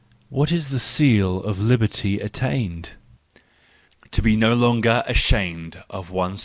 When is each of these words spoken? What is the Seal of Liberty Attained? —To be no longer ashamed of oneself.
What 0.29 0.51
is 0.51 0.69
the 0.69 0.79
Seal 0.79 1.43
of 1.43 1.59
Liberty 1.59 2.19
Attained? 2.19 2.93
—To 4.09 4.23
be 4.23 4.35
no 4.35 4.55
longer 4.55 5.03
ashamed 5.05 5.83
of 5.91 6.09
oneself. 6.09 6.39